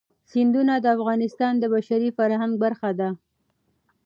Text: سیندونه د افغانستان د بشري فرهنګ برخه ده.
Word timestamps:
سیندونه 0.31 0.73
د 0.79 0.85
افغانستان 0.97 1.53
د 1.59 1.63
بشري 1.73 2.09
فرهنګ 2.17 2.53
برخه 2.63 2.89
ده. 2.99 3.09